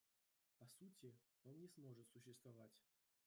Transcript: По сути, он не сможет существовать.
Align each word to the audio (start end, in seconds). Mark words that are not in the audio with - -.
По 0.57 0.65
сути, 0.67 1.13
он 1.43 1.59
не 1.59 1.67
сможет 1.67 2.09
существовать. 2.09 2.73